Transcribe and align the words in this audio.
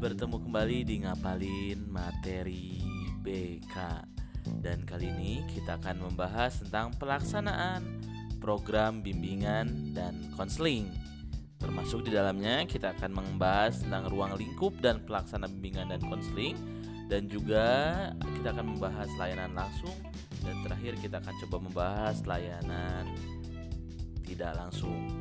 bertemu 0.00 0.40
kembali 0.40 0.78
di 0.88 1.04
ngapalin 1.04 1.84
materi 1.92 2.80
BK 3.20 3.76
Dan 4.64 4.88
kali 4.88 5.12
ini 5.12 5.44
kita 5.44 5.76
akan 5.76 6.08
membahas 6.08 6.64
tentang 6.64 6.96
pelaksanaan 6.96 7.84
program 8.40 9.04
bimbingan 9.04 9.92
dan 9.92 10.32
konseling. 10.40 10.88
Termasuk 11.60 12.08
di 12.08 12.16
dalamnya 12.16 12.64
kita 12.64 12.96
akan 12.96 13.12
membahas 13.12 13.84
tentang 13.84 14.08
ruang 14.08 14.40
lingkup 14.40 14.72
dan 14.80 15.04
pelaksana 15.04 15.44
bimbingan 15.52 15.92
dan 15.92 16.00
konseling. 16.08 16.56
Dan 17.12 17.28
juga 17.28 17.68
kita 18.40 18.56
akan 18.56 18.72
membahas 18.72 19.12
layanan 19.20 19.52
langsung. 19.52 19.92
Dan 20.40 20.64
terakhir 20.64 20.96
kita 21.04 21.20
akan 21.20 21.34
coba 21.44 21.56
membahas 21.60 22.16
layanan 22.24 23.04
tidak 24.24 24.56
langsung. 24.56 25.12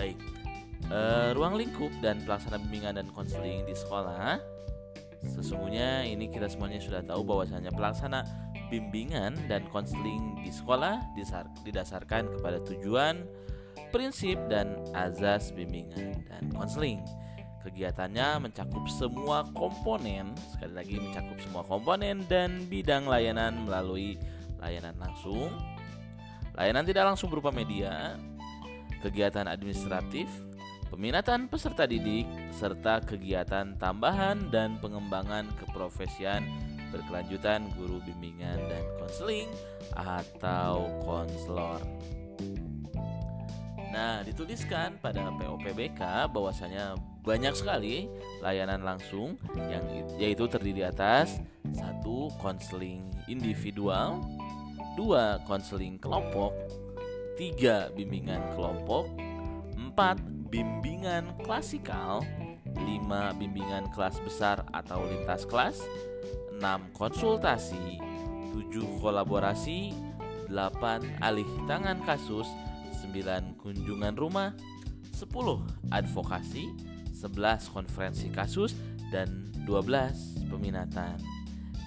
Baik, 0.00 0.16
uh, 0.92 1.30
ruang 1.36 1.56
lingkup 1.56 1.92
dan 2.00 2.20
pelaksana 2.24 2.60
bimbingan 2.66 3.00
dan 3.00 3.06
konseling 3.12 3.64
di 3.64 3.74
sekolah. 3.76 4.40
Sesungguhnya 5.18 6.06
ini 6.06 6.30
kita 6.30 6.46
semuanya 6.46 6.78
sudah 6.78 7.02
tahu 7.02 7.26
bahwasanya 7.26 7.74
pelaksana 7.74 8.22
bimbingan 8.70 9.34
dan 9.50 9.66
konseling 9.74 10.38
di 10.44 10.52
sekolah 10.54 11.02
didasarkan 11.66 12.38
kepada 12.38 12.62
tujuan, 12.62 13.26
prinsip 13.90 14.38
dan 14.46 14.78
azas 14.94 15.50
bimbingan 15.50 16.22
dan 16.30 16.46
konseling. 16.54 17.02
Kegiatannya 17.66 18.48
mencakup 18.48 18.86
semua 18.86 19.42
komponen, 19.50 20.32
sekali 20.54 20.72
lagi 20.78 20.96
mencakup 21.02 21.36
semua 21.42 21.62
komponen 21.66 22.22
dan 22.30 22.64
bidang 22.70 23.10
layanan 23.10 23.66
melalui 23.66 24.14
layanan 24.62 24.94
langsung, 25.02 25.50
layanan 26.54 26.86
tidak 26.86 27.10
langsung 27.10 27.28
berupa 27.28 27.50
media, 27.50 28.14
kegiatan 29.02 29.50
administratif, 29.50 30.30
peminatan 30.88 31.46
peserta 31.46 31.84
didik, 31.84 32.26
serta 32.50 33.04
kegiatan 33.04 33.76
tambahan 33.76 34.48
dan 34.48 34.80
pengembangan 34.80 35.48
keprofesian 35.60 36.44
berkelanjutan 36.88 37.68
guru 37.76 38.00
bimbingan 38.04 38.56
dan 38.68 38.84
konseling 38.96 39.48
atau 39.92 40.88
konselor. 41.04 41.80
Nah, 43.88 44.20
dituliskan 44.20 45.00
pada 45.00 45.32
POPBK 45.32 46.28
bahwasanya 46.28 46.96
banyak 47.24 47.56
sekali 47.56 48.08
layanan 48.44 48.84
langsung 48.84 49.40
yang 49.68 49.84
yaitu 50.20 50.44
terdiri 50.44 50.84
atas 50.84 51.40
satu 51.72 52.32
konseling 52.40 53.04
individual, 53.28 54.20
dua 54.96 55.40
konseling 55.48 55.96
kelompok, 56.00 56.52
tiga 57.36 57.88
bimbingan 57.96 58.40
kelompok, 58.56 59.08
empat 59.76 60.20
bimbingan 60.48 61.36
klasikal, 61.44 62.24
5 62.64 63.38
bimbingan 63.40 63.88
kelas 63.92 64.20
besar 64.24 64.64
atau 64.72 65.04
lintas 65.04 65.44
kelas, 65.44 65.80
6 66.56 66.92
konsultasi, 66.96 68.00
7 68.56 69.00
kolaborasi, 69.00 69.92
8 70.48 71.20
alih 71.20 71.48
tangan 71.68 72.00
kasus, 72.04 72.48
9 73.04 73.60
kunjungan 73.60 74.16
rumah, 74.16 74.56
10 75.12 75.28
advokasi, 75.92 76.72
11 77.12 77.68
konferensi 77.68 78.32
kasus 78.32 78.72
dan 79.12 79.52
12 79.68 80.48
peminatan. 80.48 81.20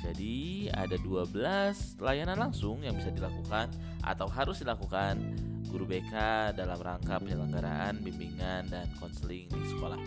Jadi 0.02 0.66
ada 0.74 0.98
12 0.98 2.02
layanan 2.02 2.50
langsung 2.50 2.82
yang 2.82 2.98
bisa 2.98 3.14
dilakukan 3.14 3.70
atau 4.02 4.26
harus 4.26 4.66
dilakukan 4.66 5.22
guru 5.72 5.88
BK 5.88 6.14
dalam 6.54 6.76
rangka 6.76 7.18
penyelenggaraan 7.24 8.04
bimbingan 8.04 8.68
dan 8.68 8.92
konseling 9.00 9.48
di 9.48 9.68
sekolah. 9.72 10.02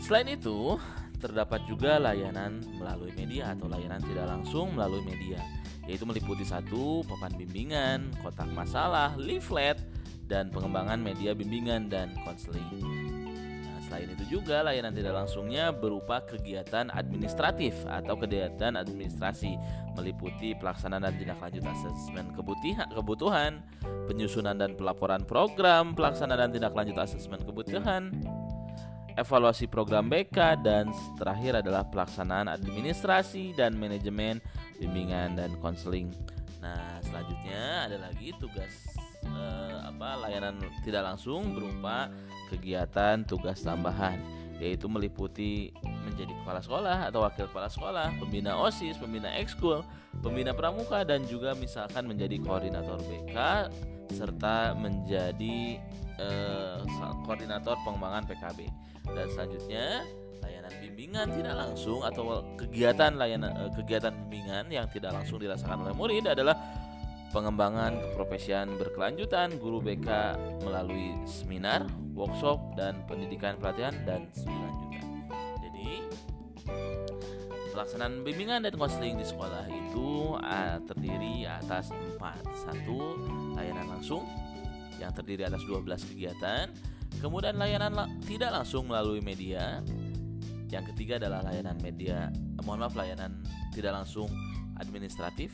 Selain 0.00 0.26
itu, 0.32 0.80
terdapat 1.20 1.62
juga 1.68 2.00
layanan 2.00 2.64
melalui 2.80 3.12
media 3.12 3.52
atau 3.52 3.68
layanan 3.68 4.00
tidak 4.00 4.26
langsung 4.26 4.72
melalui 4.72 5.04
media, 5.04 5.38
yaitu 5.84 6.08
meliputi 6.08 6.42
satu 6.42 7.04
papan 7.04 7.36
bimbingan, 7.36 8.08
kotak 8.24 8.48
masalah, 8.56 9.12
leaflet, 9.20 9.76
dan 10.24 10.48
pengembangan 10.48 10.96
media 10.96 11.36
bimbingan 11.36 11.92
dan 11.92 12.16
konseling. 12.24 13.29
Selain 13.90 14.06
itu 14.06 14.38
juga 14.38 14.62
layanan 14.62 14.94
tidak 14.94 15.18
langsungnya 15.18 15.74
berupa 15.74 16.22
kegiatan 16.22 16.94
administratif 16.94 17.74
atau 17.90 18.14
kegiatan 18.14 18.78
administrasi 18.78 19.58
meliputi 19.98 20.54
pelaksanaan 20.54 21.10
dan 21.10 21.18
tindak 21.18 21.42
lanjut 21.42 21.66
asesmen 21.66 22.30
kebutuhan, 22.94 23.66
penyusunan 24.06 24.54
dan 24.54 24.78
pelaporan 24.78 25.26
program, 25.26 25.98
pelaksanaan 25.98 26.46
dan 26.46 26.50
tindak 26.54 26.70
lanjut 26.70 27.02
asesmen 27.02 27.42
kebutuhan, 27.42 28.14
evaluasi 29.18 29.66
program 29.66 30.06
BK 30.06 30.62
dan 30.62 30.94
terakhir 31.18 31.58
adalah 31.58 31.82
pelaksanaan 31.90 32.46
administrasi 32.46 33.58
dan 33.58 33.74
manajemen 33.74 34.38
bimbingan 34.78 35.34
dan 35.34 35.50
konseling. 35.58 36.14
Nah, 36.62 37.02
selanjutnya 37.02 37.90
ada 37.90 37.98
lagi 38.06 38.30
tugas 38.38 38.99
eh, 39.36 39.78
apa 39.86 40.08
layanan 40.26 40.58
tidak 40.82 41.06
langsung 41.06 41.54
berupa 41.54 42.10
kegiatan 42.50 43.22
tugas 43.22 43.62
tambahan 43.62 44.18
yaitu 44.60 44.86
meliputi 44.92 45.72
menjadi 46.04 46.36
kepala 46.44 46.60
sekolah 46.60 46.98
atau 47.08 47.24
wakil 47.24 47.48
kepala 47.48 47.72
sekolah, 47.72 48.12
pembina 48.20 48.60
OSIS, 48.60 49.00
pembina 49.00 49.32
ekskul, 49.40 49.80
pembina 50.20 50.52
pramuka 50.52 51.00
dan 51.00 51.24
juga 51.24 51.56
misalkan 51.56 52.04
menjadi 52.04 52.36
koordinator 52.44 53.00
BK 53.00 53.36
serta 54.12 54.76
menjadi 54.76 55.80
eh, 56.20 56.78
koordinator 57.24 57.72
pengembangan 57.88 58.28
PKB. 58.28 58.58
Dan 59.16 59.26
selanjutnya 59.32 60.04
layanan 60.44 60.72
bimbingan 60.76 61.26
tidak 61.32 61.54
langsung 61.56 62.04
atau 62.04 62.44
kegiatan 62.60 63.16
layanan 63.16 63.56
eh, 63.64 63.72
kegiatan 63.80 64.12
bimbingan 64.12 64.68
yang 64.68 64.86
tidak 64.92 65.16
langsung 65.16 65.40
dirasakan 65.40 65.88
oleh 65.88 65.96
murid 65.96 66.28
adalah 66.28 66.52
pengembangan 67.30 67.98
keprofesian 67.98 68.74
berkelanjutan 68.74 69.54
guru 69.62 69.78
BK 69.78 70.36
melalui 70.66 71.14
seminar, 71.26 71.86
workshop, 72.14 72.58
dan 72.74 73.06
pendidikan 73.06 73.54
pelatihan 73.58 73.94
dan 74.02 74.26
selanjutnya. 74.34 75.02
Jadi 75.62 75.88
pelaksanaan 77.70 78.26
bimbingan 78.26 78.66
dan 78.66 78.74
konseling 78.74 79.14
di 79.16 79.26
sekolah 79.26 79.64
itu 79.70 80.36
terdiri 80.90 81.46
atas 81.46 81.94
empat. 81.94 82.42
Satu 82.66 83.16
layanan 83.54 83.86
langsung 83.98 84.26
yang 84.98 85.14
terdiri 85.14 85.46
atas 85.46 85.62
12 85.64 86.10
kegiatan. 86.12 86.68
Kemudian 87.18 87.58
layanan 87.58 87.92
la 87.94 88.04
tidak 88.26 88.50
langsung 88.54 88.90
melalui 88.90 89.22
media. 89.22 89.82
Yang 90.70 90.94
ketiga 90.94 91.18
adalah 91.18 91.42
layanan 91.50 91.78
media 91.82 92.30
eh, 92.30 92.62
mohon 92.62 92.78
maaf 92.86 92.94
layanan 92.94 93.42
tidak 93.74 93.90
langsung 93.90 94.30
administratif 94.78 95.50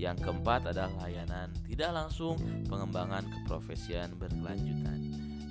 yang 0.00 0.16
keempat 0.16 0.72
adalah 0.72 0.88
layanan 1.04 1.52
tidak 1.68 1.92
langsung 1.92 2.40
pengembangan 2.72 3.20
keprofesian 3.28 4.16
berkelanjutan. 4.16 4.98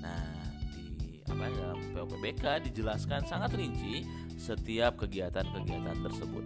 Nah, 0.02 0.50
di 0.98 1.22
apa 1.30 1.46
dalam 1.54 1.80
POPBK 1.94 2.66
dijelaskan 2.66 3.30
sangat 3.30 3.54
rinci 3.54 4.10
setiap 4.42 4.98
kegiatan-kegiatan 5.06 5.98
tersebut. 6.02 6.46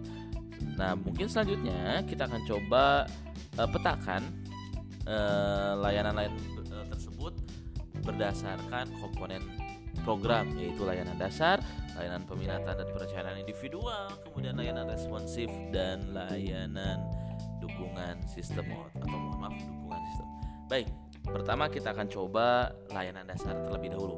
Nah, 0.76 0.92
mungkin 1.00 1.32
selanjutnya 1.32 2.04
kita 2.04 2.28
akan 2.28 2.42
coba 2.44 3.08
uh, 3.56 3.68
petakan 3.72 4.22
uh, 5.08 5.80
layanan-layanan 5.80 6.36
uh, 6.68 6.86
tersebut 6.92 7.32
berdasarkan 8.04 8.92
komponen 9.00 9.40
program 10.04 10.52
yaitu 10.60 10.84
layanan 10.84 11.16
dasar, 11.16 11.62
layanan 11.96 12.26
peminatan 12.28 12.74
dan 12.76 12.88
perencanaan 12.92 13.38
individual, 13.40 14.12
kemudian 14.26 14.58
layanan 14.58 14.90
responsif 14.90 15.48
dan 15.70 16.12
layanan 16.12 17.00
dukungan 17.84 18.16
sistem 18.24 18.64
atau 18.96 19.18
mohon 19.20 19.38
maaf 19.44 19.56
dukungan 19.60 20.00
sistem. 20.08 20.28
Baik, 20.72 20.88
pertama 21.20 21.68
kita 21.68 21.92
akan 21.92 22.08
coba 22.08 22.72
layanan 22.88 23.28
dasar 23.28 23.52
terlebih 23.68 23.92
dahulu. 23.92 24.16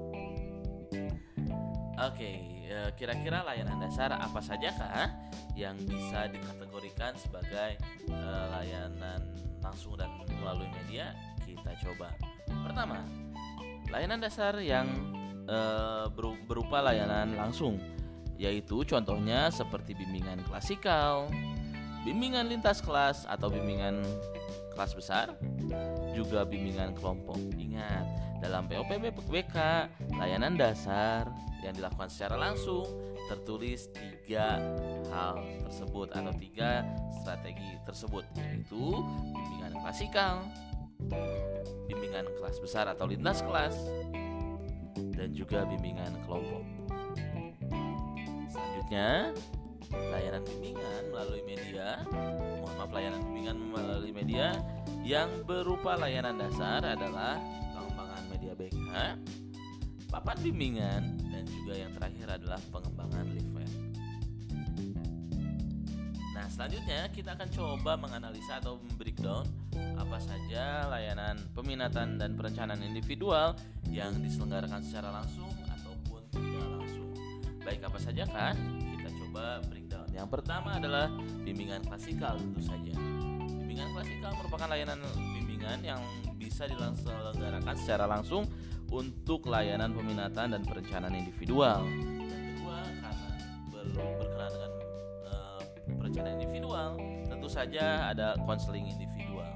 Oke, 1.96 2.30
e, 2.70 2.78
kira-kira 2.94 3.42
layanan 3.42 3.82
dasar 3.82 4.14
apa 4.14 4.38
saja 4.38 4.70
kah 4.70 5.10
yang 5.58 5.74
bisa 5.82 6.28
dikategorikan 6.28 7.16
sebagai 7.16 7.80
uh, 8.12 8.44
layanan 8.52 9.24
langsung 9.64 9.96
dan 9.96 10.12
melalui 10.28 10.68
media? 10.84 11.16
Kita 11.40 11.72
coba. 11.80 12.12
Pertama, 12.44 13.00
layanan 13.88 14.20
dasar 14.20 14.60
yang 14.60 14.84
uh, 15.48 16.12
berupa 16.44 16.84
layanan 16.84 17.40
langsung, 17.40 17.80
yaitu 18.36 18.84
contohnya 18.84 19.48
seperti 19.48 19.96
bimbingan 19.96 20.44
klasikal, 20.44 21.32
bimbingan 22.06 22.46
lintas 22.46 22.78
kelas 22.78 23.26
atau 23.26 23.50
bimbingan 23.50 24.06
kelas 24.78 24.94
besar, 24.94 25.34
juga 26.14 26.46
bimbingan 26.46 26.94
kelompok. 26.94 27.34
Ingat, 27.58 28.06
dalam 28.38 28.70
POPBK 28.70 29.56
layanan 30.14 30.54
dasar 30.54 31.26
yang 31.66 31.74
dilakukan 31.74 32.06
secara 32.06 32.38
langsung 32.38 32.86
tertulis 33.26 33.90
tiga 33.90 34.62
hal 35.10 35.42
tersebut 35.66 36.14
atau 36.14 36.30
tiga 36.38 36.86
strategi 37.18 37.74
tersebut 37.82 38.22
yaitu 38.38 39.02
bimbingan 39.34 39.74
klasikal, 39.82 40.46
bimbingan 41.90 42.30
kelas 42.38 42.62
besar 42.62 42.86
atau 42.86 43.10
lintas 43.10 43.42
kelas, 43.42 43.74
dan 45.18 45.34
juga 45.34 45.66
bimbingan 45.66 46.14
kelompok. 46.22 46.62
Selanjutnya, 48.46 49.34
layanan 50.12 50.43
bimbingan 50.44 51.02
melalui 51.12 51.43
media. 51.44 52.02
Mohon 52.10 52.75
maaf, 52.76 52.90
layanan 52.93 53.20
bimbingan 53.25 53.56
melalui 53.72 54.12
media 54.12 54.46
yang 55.06 55.31
berupa 55.46 55.94
layanan 55.94 56.34
dasar 56.34 56.82
adalah 56.82 57.38
pengembangan 57.70 58.22
media 58.26 58.52
BK, 58.58 58.93
papan 60.10 60.37
bimbingan, 60.43 61.02
dan 61.31 61.44
juga 61.46 61.75
yang 61.78 61.93
terakhir 61.94 62.26
adalah 62.43 62.60
pengembangan 62.75 63.25
leaflet. 63.31 63.70
Nah, 66.37 66.46
selanjutnya 66.50 67.08
kita 67.14 67.38
akan 67.38 67.49
coba 67.49 67.96
menganalisa 67.96 68.58
atau 68.60 68.82
breakdown 68.99 69.46
apa 69.96 70.20
saja 70.20 70.84
layanan 70.92 71.40
peminatan 71.56 72.20
dan 72.20 72.37
perencanaan 72.37 72.82
individual 72.84 73.56
yang 73.88 74.12
diselenggarakan 74.20 74.84
secara 74.84 75.08
langsung 75.22 75.49
ataupun 75.70 76.22
tidak 76.34 76.66
langsung. 76.76 77.08
Baik 77.64 77.81
apa 77.87 77.99
saja 78.02 78.25
kan? 78.28 78.54
Kita 78.78 79.08
coba 79.22 79.64
breakdown. 79.64 79.85
Yang 80.16 80.28
pertama 80.32 80.80
adalah 80.80 81.12
bimbingan 81.44 81.84
klasikal 81.84 82.40
tentu 82.40 82.64
saja. 82.64 82.96
Bimbingan 83.60 83.92
klasikal 83.92 84.32
merupakan 84.40 84.68
layanan 84.72 84.98
bimbingan 85.36 85.84
yang 85.84 86.00
bisa 86.40 86.64
diselenggarakan 86.64 87.76
secara 87.76 88.08
langsung 88.08 88.48
untuk 88.88 89.44
layanan 89.44 89.92
peminatan 89.92 90.56
dan 90.56 90.62
perencanaan 90.64 91.12
individual. 91.12 91.84
Yang 91.84 92.56
kedua 92.56 92.78
karena 92.80 93.30
ber 93.68 93.86
berkenaan 93.92 94.52
dengan 94.56 94.72
uh, 95.28 95.60
perencanaan 96.00 96.34
individual, 96.40 96.88
tentu 97.28 97.48
saja 97.52 97.84
ada 98.08 98.40
konseling 98.48 98.88
individual. 98.88 99.52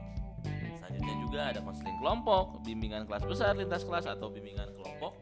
Selanjutnya 0.77 1.15
juga 1.25 1.41
ada 1.57 1.61
konseling 1.65 1.97
kelompok, 2.03 2.45
bimbingan 2.67 3.09
kelas 3.09 3.25
besar, 3.25 3.57
lintas 3.57 3.87
kelas 3.87 4.05
atau 4.05 4.29
bimbingan 4.29 4.69
kelompok. 4.77 5.17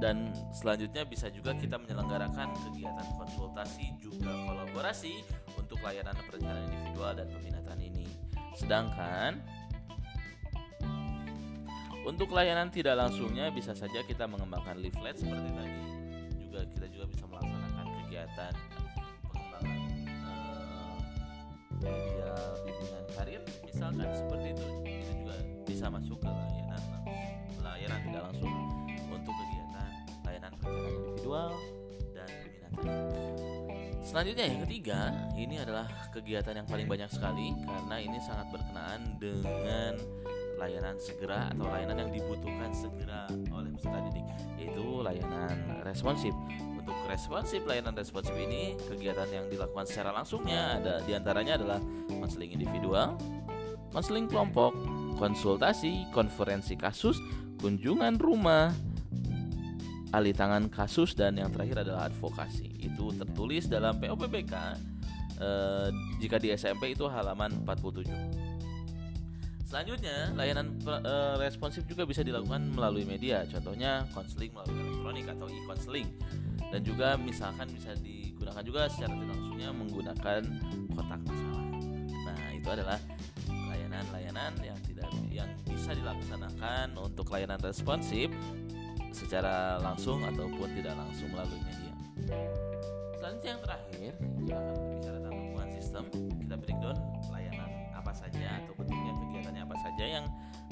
Dan 0.00 0.32
selanjutnya 0.48 1.04
bisa 1.04 1.28
juga 1.28 1.52
kita 1.52 1.76
menyelenggarakan 1.76 2.56
kegiatan 2.56 3.04
konsultasi 3.20 3.92
juga 4.00 4.32
kolaborasi 4.48 5.20
untuk 5.60 5.76
layanan 5.84 6.16
perencanaan 6.24 6.64
individual 6.72 7.12
dan 7.12 7.28
peminatan 7.28 7.78
ini. 7.84 8.08
Sedangkan 8.56 9.44
untuk 12.00 12.32
layanan 12.32 12.72
tidak 12.72 12.96
langsungnya 12.96 13.52
bisa 13.52 13.76
saja 13.76 14.00
kita 14.08 14.24
mengembangkan 14.24 14.80
leaflet 14.80 15.20
seperti 15.20 15.52
tadi. 15.52 15.80
Juga 16.48 16.60
kita 16.64 16.86
juga 16.88 17.04
bisa 17.12 17.24
melaksanakan 17.28 17.86
kegiatan 18.00 18.52
pengembangan 19.28 19.80
uh, 20.24 20.96
media 21.76 22.32
bimbingan 22.64 23.04
karir 23.12 23.42
misalkan 23.68 24.08
seperti 24.16 24.48
itu. 24.56 24.66
Itu 24.88 25.12
juga 25.12 25.36
bisa 25.68 25.86
masuk 25.92 26.16
ke 26.24 26.30
layanan 26.32 26.82
layanan 27.60 28.00
tidak 28.08 28.22
langsung 28.32 28.59
individual 31.30 31.54
dan 32.14 32.28
peminatan. 32.42 32.84
Selanjutnya 34.00 34.44
yang 34.50 34.60
ketiga, 34.66 35.00
ini 35.38 35.56
adalah 35.62 35.86
kegiatan 36.10 36.54
yang 36.56 36.66
paling 36.66 36.88
banyak 36.90 37.06
sekali 37.06 37.54
karena 37.62 37.96
ini 38.02 38.18
sangat 38.18 38.50
berkenaan 38.50 39.00
dengan 39.22 39.94
layanan 40.58 40.96
segera 40.98 41.54
atau 41.54 41.70
layanan 41.70 41.96
yang 42.04 42.10
dibutuhkan 42.10 42.68
segera 42.74 43.30
oleh 43.54 43.70
peserta 43.72 44.00
didik 44.10 44.26
yaitu 44.60 44.84
layanan 45.00 45.56
responsif 45.88 46.36
untuk 46.76 46.92
responsif 47.08 47.64
layanan 47.64 47.96
responsif 47.96 48.36
ini 48.36 48.76
kegiatan 48.84 49.24
yang 49.32 49.48
dilakukan 49.48 49.88
secara 49.88 50.12
langsungnya 50.12 50.76
ada 50.76 51.00
di 51.08 51.16
antaranya 51.16 51.56
adalah 51.56 51.80
konseling 52.12 52.52
individual 52.52 53.16
konseling 53.88 54.28
kelompok 54.28 54.76
konsultasi 55.16 56.04
konferensi 56.12 56.76
kasus 56.76 57.16
kunjungan 57.64 58.20
rumah 58.20 58.68
alih 60.10 60.34
tangan 60.34 60.66
kasus 60.66 61.14
dan 61.14 61.38
yang 61.38 61.50
terakhir 61.54 61.86
adalah 61.86 62.10
advokasi 62.10 62.66
itu 62.82 63.14
tertulis 63.14 63.70
dalam 63.70 63.98
POPBK 63.98 64.54
eh, 65.38 65.88
jika 66.18 66.36
di 66.42 66.50
SMP 66.54 66.98
itu 66.98 67.06
halaman 67.06 67.62
47 67.62 68.50
Selanjutnya, 69.70 70.34
layanan 70.34 70.74
e, 70.82 71.14
responsif 71.38 71.86
juga 71.86 72.02
bisa 72.02 72.26
dilakukan 72.26 72.74
melalui 72.74 73.06
media, 73.06 73.46
contohnya 73.46 74.02
konseling 74.10 74.50
melalui 74.50 74.82
elektronik 74.82 75.26
atau 75.30 75.46
e-konseling. 75.46 76.08
Dan 76.74 76.82
juga 76.82 77.14
misalkan 77.14 77.70
bisa 77.70 77.94
digunakan 78.02 78.66
juga 78.66 78.90
secara 78.90 79.14
langsungnya 79.14 79.70
menggunakan 79.70 80.42
kotak 80.90 81.20
masalah. 81.22 81.66
Nah, 82.10 82.50
itu 82.50 82.66
adalah 82.66 82.98
layanan-layanan 83.46 84.58
yang 84.58 84.78
tidak 84.90 85.06
yang 85.30 85.50
bisa 85.62 85.94
dilaksanakan 85.94 86.98
untuk 86.98 87.30
layanan 87.30 87.62
responsif 87.62 88.26
secara 89.10 89.78
langsung 89.82 90.22
ataupun 90.24 90.68
tidak 90.78 90.94
langsung 90.96 91.28
melalui 91.30 91.60
media. 91.62 91.92
Selanjutnya 93.20 93.50
yang 93.52 93.62
terakhir, 93.62 94.12
kita 94.16 94.56
akan 94.56 94.74
berbicara 94.80 95.16
tentang 95.20 95.36
hubungan 95.36 95.70
sistem. 95.76 96.04
Kita 96.40 96.54
breakdown 96.56 96.96
layanan 97.28 97.70
apa 97.92 98.12
saja 98.16 98.48
atau 98.64 98.72
bentuknya 98.74 99.12
kegiatannya 99.12 99.62
apa 99.68 99.76
saja 99.78 100.04
yang 100.04 100.24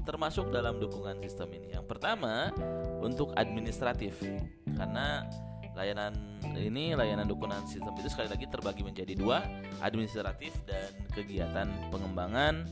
termasuk 0.09 0.49
dalam 0.49 0.81
dukungan 0.81 1.21
sistem 1.21 1.49
ini. 1.53 1.77
Yang 1.77 1.87
pertama 1.87 2.49
untuk 3.05 3.37
administratif 3.37 4.17
karena 4.73 5.29
layanan 5.79 6.17
ini 6.59 6.99
layanan 6.99 7.31
dukungan 7.31 7.63
sistem 7.71 7.95
itu 8.03 8.11
sekali 8.11 8.27
lagi 8.27 8.51
terbagi 8.51 8.83
menjadi 8.83 9.15
dua 9.15 9.47
administratif 9.79 10.51
dan 10.67 10.91
kegiatan 11.15 11.71
pengembangan 11.95 12.67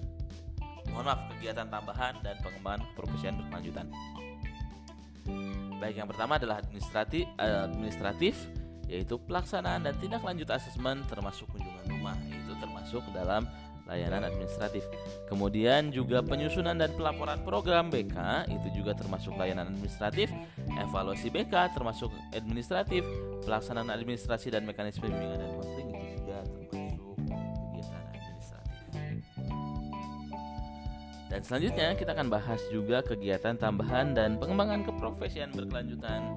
mohon 0.90 1.06
maaf 1.06 1.30
kegiatan 1.38 1.70
tambahan 1.70 2.18
dan 2.26 2.34
pengembangan 2.42 2.82
profesian 2.98 3.38
berkelanjutan 3.38 3.86
baik 5.78 6.00
yang 6.00 6.08
pertama 6.08 6.40
adalah 6.40 6.60
administratif 6.60 7.28
administratif 7.38 8.34
yaitu 8.86 9.18
pelaksanaan 9.18 9.82
dan 9.82 9.94
tindak 9.98 10.22
lanjut 10.22 10.46
asesmen 10.50 11.02
termasuk 11.10 11.50
kunjungan 11.50 11.86
rumah 11.90 12.16
itu 12.30 12.54
termasuk 12.62 13.02
dalam 13.10 13.44
layanan 13.86 14.26
administratif. 14.26 14.82
Kemudian 15.30 15.94
juga 15.94 16.20
penyusunan 16.20 16.74
dan 16.74 16.90
pelaporan 16.98 17.38
program 17.46 17.86
BK 17.86 18.50
itu 18.50 18.82
juga 18.82 18.98
termasuk 18.98 19.38
layanan 19.38 19.70
administratif. 19.70 20.28
Evaluasi 20.74 21.30
BK 21.30 21.70
termasuk 21.70 22.10
administratif. 22.34 23.06
Pelaksanaan 23.46 23.94
administrasi 23.94 24.50
dan 24.50 24.66
mekanisme 24.66 25.06
bimbingan 25.06 25.38
dan 25.38 25.50
konseling 25.54 25.88
itu 25.94 26.05
Dan 31.36 31.44
selanjutnya 31.44 31.92
kita 31.92 32.16
akan 32.16 32.32
bahas 32.32 32.64
juga 32.72 33.04
kegiatan 33.04 33.60
tambahan 33.60 34.16
dan 34.16 34.40
pengembangan 34.40 34.88
keprofesian 34.88 35.52
berkelanjutan 35.52 36.32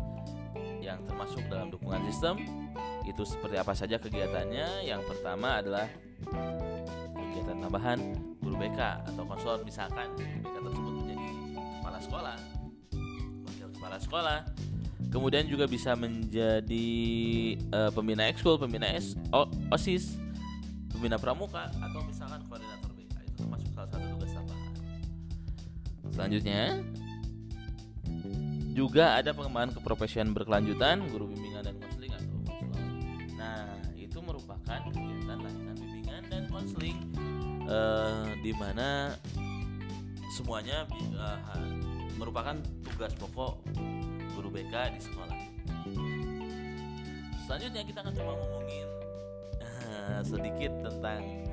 yang 0.83 0.99
termasuk 1.07 1.39
dalam 1.47 1.71
dukungan 1.71 2.03
sistem. 2.11 2.35
Itu 3.07 3.23
seperti 3.23 3.55
apa 3.55 3.71
saja 3.71 3.95
kegiatannya? 3.95 4.83
Yang 4.83 5.07
pertama 5.07 5.63
adalah 5.63 5.87
kegiatan 7.15 7.63
tambahan 7.63 7.95
guru 8.43 8.59
BK 8.59 9.07
atau 9.07 9.23
konselor 9.23 9.63
misalkan 9.63 10.11
BK 10.19 10.67
tersebut 10.67 10.91
menjadi 10.91 11.29
kepala 11.79 11.99
sekolah, 12.03 12.37
wakil 13.47 13.67
kepala 13.79 13.97
sekolah, 14.03 14.39
kemudian 15.15 15.47
juga 15.47 15.63
bisa 15.63 15.95
menjadi 15.95 16.91
uh, 17.71 17.87
pembina 17.95 18.27
ekskul, 18.27 18.59
pembina 18.59 18.91
es, 18.91 19.15
osis, 19.71 20.19
pembina 20.91 21.15
pramuka 21.15 21.71
atau 21.71 22.03
misalkan 22.03 22.43
koordinator 22.51 22.91
BK 22.99 23.15
itu 23.23 23.47
termasuk 23.47 23.71
salah 23.71 23.95
satu. 23.95 24.08
Selanjutnya 26.19 26.83
juga 28.75 29.15
ada 29.15 29.31
pengembangan 29.31 29.79
keprofesian 29.79 30.35
berkelanjutan 30.35 31.07
guru 31.07 31.31
bimbingan 31.31 31.63
dan 31.63 31.79
konseling 31.79 32.11
atau 32.11 32.27
konselor. 32.43 32.83
Nah, 33.39 33.79
itu 33.95 34.19
merupakan 34.19 34.79
kegiatan 34.91 35.39
layanan 35.39 35.75
bimbingan 35.79 36.21
dan 36.27 36.43
konseling 36.51 36.99
uh, 37.71 38.35
di 38.43 38.51
mana 38.51 39.15
semuanya 40.35 40.83
uh, 41.15 41.39
merupakan 42.19 42.59
tugas 42.83 43.15
pokok 43.15 43.63
guru 44.35 44.51
BK 44.51 44.75
di 44.91 44.99
sekolah. 44.99 45.39
Selanjutnya 47.47 47.87
kita 47.87 48.03
akan 48.03 48.11
coba 48.11 48.31
ngomongin 48.43 48.87
uh, 49.63 50.19
sedikit 50.27 50.83
tentang 50.83 51.47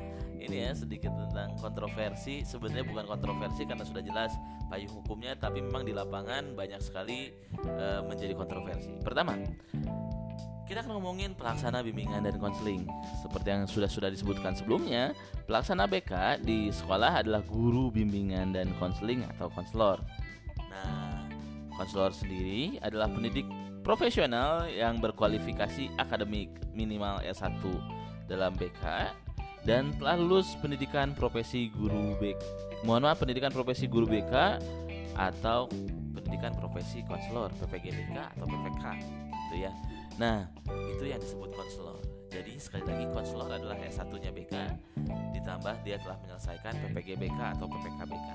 ini 0.47 0.67
ya 0.67 0.73
sedikit 0.73 1.13
tentang 1.13 1.59
kontroversi. 1.59 2.47
Sebenarnya 2.47 2.87
bukan 2.87 3.05
kontroversi 3.11 3.67
karena 3.67 3.85
sudah 3.85 4.03
jelas 4.03 4.33
payung 4.71 5.03
hukumnya, 5.03 5.35
tapi 5.35 5.63
memang 5.63 5.83
di 5.83 5.93
lapangan 5.93 6.55
banyak 6.55 6.79
sekali 6.79 7.35
uh, 7.67 8.03
menjadi 8.07 8.33
kontroversi. 8.39 8.95
Pertama, 9.03 9.35
kita 10.67 10.83
akan 10.83 10.99
ngomongin 10.99 11.35
pelaksana 11.39 11.83
bimbingan 11.83 12.27
dan 12.27 12.39
konseling. 12.43 12.87
Seperti 13.23 13.47
yang 13.55 13.63
sudah 13.71 13.91
sudah 13.91 14.11
disebutkan 14.11 14.59
sebelumnya, 14.59 15.15
pelaksana 15.47 15.87
BK 15.87 16.43
di 16.43 16.71
sekolah 16.75 17.23
adalah 17.23 17.43
guru 17.47 17.91
bimbingan 17.95 18.51
dan 18.55 18.75
konseling 18.83 19.23
atau 19.37 19.47
konselor. 19.55 20.03
Nah, 20.59 21.23
konselor 21.79 22.11
sendiri 22.11 22.83
adalah 22.83 23.07
pendidik 23.07 23.47
profesional 23.87 24.67
yang 24.67 24.99
berkualifikasi 24.99 25.95
akademik 26.03 26.51
minimal 26.75 27.23
S1 27.23 27.63
dalam 28.27 28.51
BK 28.59 28.83
dan 29.67 29.91
telah 29.99 30.15
lulus 30.15 30.55
pendidikan 30.63 31.13
profesi 31.13 31.69
guru 31.75 32.15
BK. 32.23 32.39
Mohon 32.87 33.11
maaf, 33.11 33.19
pendidikan 33.19 33.51
profesi 33.51 33.91
guru 33.91 34.07
BK 34.07 34.63
atau 35.19 35.67
pendidikan 36.15 36.55
profesi 36.55 37.03
konselor 37.05 37.51
PPGBK 37.59 38.39
atau 38.39 38.47
PPK 38.47 38.85
gitu 39.47 39.57
ya 39.67 39.73
Nah, 40.17 40.49
itu 40.97 41.05
yang 41.05 41.21
disebut 41.21 41.53
konselor. 41.53 42.01
Jadi 42.33 42.57
sekali 42.57 42.85
lagi 42.89 43.05
konselor 43.13 43.53
adalah 43.53 43.77
S1-nya 43.85 44.33
BK 44.33 44.55
ditambah 45.37 45.75
dia 45.85 46.01
telah 46.01 46.17
menyelesaikan 46.25 46.73
PPG 46.73 47.09
BK 47.21 47.41
atau 47.57 47.67
PPK 47.69 48.01
BK. 48.09 48.29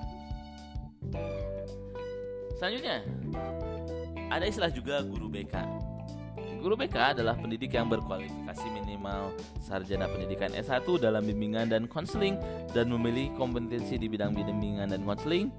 Selanjutnya, 2.62 3.02
ada 4.30 4.44
istilah 4.46 4.70
juga 4.70 5.02
guru 5.02 5.26
BK. 5.26 5.58
Guru 6.62 6.78
BK 6.78 7.18
adalah 7.18 7.34
pendidik 7.34 7.74
yang 7.74 7.90
berkualifikasi 7.90 8.66
minimal. 8.70 9.34
Sarjana 9.58 10.06
pendidikan 10.06 10.54
S1 10.54 10.86
dalam 11.02 11.26
bimbingan 11.26 11.66
dan 11.66 11.90
konseling 11.90 12.38
dan 12.70 12.86
memiliki 12.86 13.34
kompetensi 13.34 13.98
di 13.98 14.06
bidang 14.06 14.30
bimbingan 14.30 14.94
dan 14.94 15.02
konseling 15.02 15.50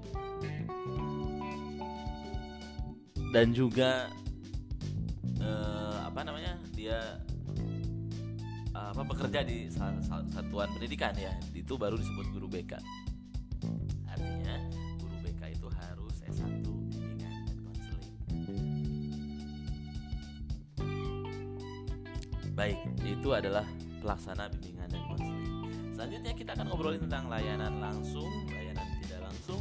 dan 3.36 3.52
juga 3.52 4.08
eh, 5.44 5.98
apa 6.08 6.24
namanya 6.24 6.56
dia 6.72 7.20
apa 8.72 9.06
bekerja 9.06 9.44
di 9.44 9.68
satuan 10.32 10.72
pendidikan 10.72 11.12
ya. 11.20 11.36
Itu 11.52 11.76
baru 11.76 12.00
disebut 12.00 12.32
guru 12.32 12.48
BK 12.48 12.80
baik 22.54 22.78
itu 23.02 23.28
adalah 23.34 23.66
pelaksana 23.98 24.46
bimbingan 24.54 24.88
dan 24.90 25.02
konseling 25.10 25.46
selanjutnya 25.94 26.32
kita 26.34 26.50
akan 26.54 26.66
ngobrolin 26.70 27.02
tentang 27.02 27.26
layanan 27.26 27.82
langsung 27.82 28.30
layanan 28.50 28.86
tidak 29.02 29.20
langsung 29.26 29.60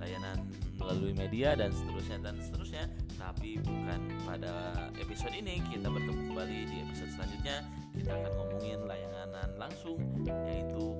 layanan 0.00 0.38
melalui 0.80 1.12
media 1.12 1.52
dan 1.52 1.70
seterusnya 1.70 2.18
dan 2.24 2.40
seterusnya. 2.40 2.88
Tapi 3.20 3.60
bukan 3.60 4.00
pada 4.24 4.72
episode 4.96 5.36
ini 5.36 5.60
kita 5.68 5.92
bertemu 5.92 6.32
kembali 6.32 6.58
di 6.66 6.76
episode 6.88 7.12
selanjutnya. 7.12 7.68
Kita 7.92 8.16
akan 8.16 8.32
ngomongin 8.32 8.80
layanan 8.88 9.48
langsung 9.60 10.00
yaitu 10.24 10.96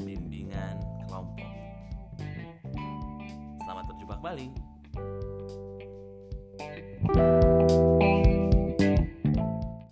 bimbingan 0.00 0.80
kelompok. 1.04 1.44
Selamat 3.68 3.84
berjumpa 3.92 4.14
kembali 4.24 4.48